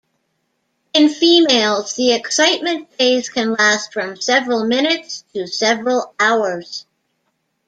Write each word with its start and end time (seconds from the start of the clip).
In 0.95 1.09
females, 1.09 1.93
the 1.93 2.13
excitement 2.13 2.91
phase 2.93 3.29
can 3.29 3.53
last 3.53 3.93
from 3.93 4.15
several 4.19 4.65
minutes 4.65 5.23
to 5.35 5.45
several 5.45 6.15
hours. 6.19 6.87